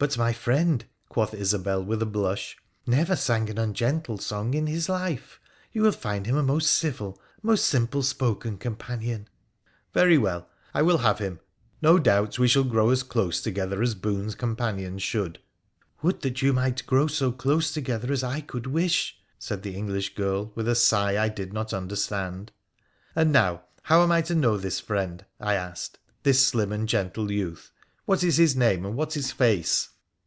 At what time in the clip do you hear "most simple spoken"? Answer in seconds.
7.42-8.58